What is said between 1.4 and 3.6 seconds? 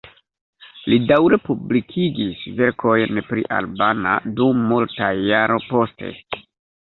publikigis verkojn pri